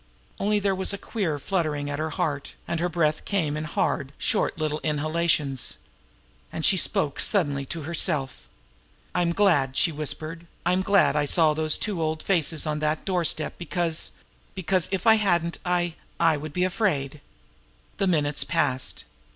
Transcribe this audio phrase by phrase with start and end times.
[0.39, 3.65] Only there was a queer fluttering at her heart now, and her breath came in
[3.65, 5.77] hard, short little inhalations.
[6.51, 8.49] And she spoke suddenly to herself:
[9.13, 13.59] "I'm glad," she whispered, "I'm glad I saw those two old faces on that doorstep,
[13.59, 14.13] because
[14.55, 17.21] because, if I hadn't, I I would be afraid."
[17.97, 19.03] The minutes passed.